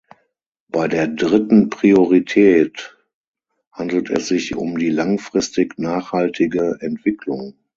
[0.69, 2.97] Bei der dritten Priorität
[3.71, 7.53] handelt es sich um die langfristig nachhaltige Entwicklung.